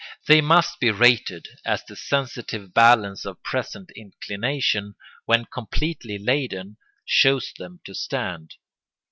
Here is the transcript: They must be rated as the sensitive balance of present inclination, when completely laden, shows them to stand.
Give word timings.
They 0.25 0.41
must 0.41 0.79
be 0.79 0.89
rated 0.89 1.47
as 1.63 1.83
the 1.85 1.95
sensitive 1.95 2.73
balance 2.73 3.23
of 3.23 3.43
present 3.43 3.91
inclination, 3.95 4.95
when 5.25 5.45
completely 5.45 6.17
laden, 6.17 6.77
shows 7.05 7.53
them 7.55 7.81
to 7.85 7.93
stand. 7.93 8.55